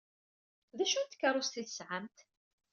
D 0.77 0.79
acu 0.83 0.99
n 1.01 1.05
tkeṛṛust 1.07 1.59
ay 1.59 1.65
tesɛamt? 1.65 2.17